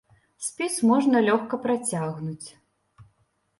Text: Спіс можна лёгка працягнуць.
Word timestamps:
Спіс 0.45 0.77
можна 0.91 1.21
лёгка 1.27 1.55
працягнуць. 1.67 2.47